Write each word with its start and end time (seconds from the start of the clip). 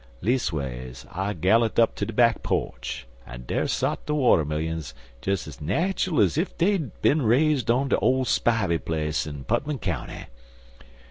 Leas'ways 0.23 1.05
I 1.11 1.33
galloped 1.33 1.79
up 1.79 1.93
ter 1.93 2.07
de 2.07 2.13
back 2.13 2.41
po'ch, 2.41 3.05
an' 3.27 3.43
dar 3.45 3.67
sot 3.67 4.07
de 4.07 4.15
watermillions 4.15 4.95
dez 5.21 5.47
ez 5.47 5.57
natchul 5.61 6.23
ez 6.23 6.39
ef 6.39 6.57
dey'd 6.57 6.87
er 6.87 6.91
bin 7.03 7.21
raised 7.21 7.69
on 7.69 7.89
de 7.89 7.99
ole 7.99 8.25
Spivey 8.25 8.83
place 8.83 9.27
in 9.27 9.43
Putmon 9.45 9.77
County. 9.79 10.25